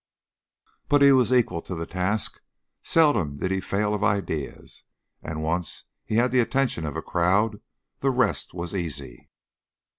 But 0.89 1.03
he 1.03 1.11
was 1.11 1.31
equal 1.31 1.61
to 1.61 1.75
the 1.75 1.85
task; 1.85 2.41
seldom 2.81 3.37
did 3.37 3.51
he 3.51 3.59
fail 3.61 3.93
of 3.93 4.03
ideas, 4.03 4.81
and, 5.21 5.43
once 5.43 5.83
he 6.03 6.15
had 6.15 6.31
the 6.31 6.39
attention 6.39 6.85
of 6.87 6.95
a 6.95 7.03
crowd, 7.03 7.61
the 7.99 8.09
rest 8.09 8.51
was 8.51 8.73
easy. 8.73 9.29